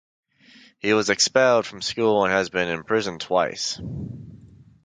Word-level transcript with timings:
He 0.79 0.93
was 0.93 1.11
expelled 1.11 1.67
from 1.67 1.83
school 1.83 2.23
and 2.23 2.33
has 2.33 2.49
been 2.49 2.69
in 2.69 2.83
prison 2.83 3.19
twice. 3.19 3.79